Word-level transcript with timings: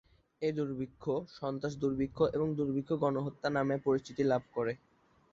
এই 0.41 0.53
দুর্ভিক্ষ 0.53 1.03
"সন্ত্রাস-দুর্ভিক্ষ" 1.35 2.17
এবং 2.33 2.47
"দুর্ভিক্ষ-গণহত্য" 2.55 3.43
নামেও 3.49 3.83
পরিচিতি 3.85 4.23
লাভ 4.23 4.43
করে। 4.53 4.73